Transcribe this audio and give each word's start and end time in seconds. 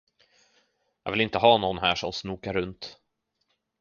Jag 1.03 1.11
vill 1.11 1.21
inte 1.21 1.37
ha 1.37 1.57
någon 1.57 1.77
här 1.77 1.95
som 1.95 2.13
snokar 2.13 2.53
runt. 2.53 2.97